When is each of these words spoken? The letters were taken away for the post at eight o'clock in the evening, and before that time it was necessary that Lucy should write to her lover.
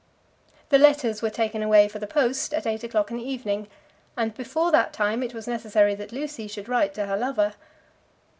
The 0.69 0.79
letters 0.79 1.21
were 1.21 1.29
taken 1.29 1.61
away 1.61 1.87
for 1.87 1.99
the 1.99 2.07
post 2.07 2.55
at 2.55 2.65
eight 2.65 2.83
o'clock 2.83 3.11
in 3.11 3.17
the 3.17 3.23
evening, 3.23 3.67
and 4.17 4.33
before 4.33 4.71
that 4.71 4.93
time 4.93 5.21
it 5.21 5.35
was 5.35 5.47
necessary 5.47 5.93
that 5.93 6.11
Lucy 6.11 6.47
should 6.47 6.67
write 6.67 6.95
to 6.95 7.05
her 7.05 7.15
lover. 7.15 7.53